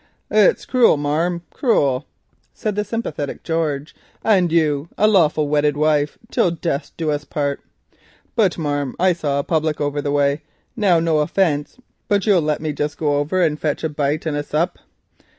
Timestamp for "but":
8.35-8.57, 12.07-12.25